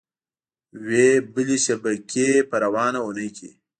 وې 0.85 1.07
بلې 1.33 1.57
شبکې 1.65 2.27
په 2.49 2.55
روانه 2.63 2.99
اونۍ 3.05 3.29
کې 3.37 3.49